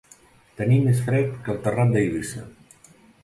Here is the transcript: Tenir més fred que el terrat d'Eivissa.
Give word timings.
Tenir 0.61 0.77
més 0.85 1.01
fred 1.09 1.35
que 1.47 1.53
el 1.55 1.61
terrat 1.67 1.93
d'Eivissa. 1.97 2.45